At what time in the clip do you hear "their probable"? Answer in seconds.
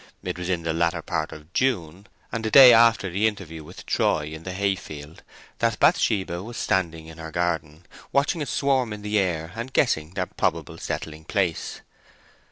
10.15-10.79